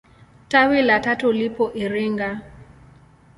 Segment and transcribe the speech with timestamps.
[0.47, 2.41] Tawi la tatu lipo Iringa.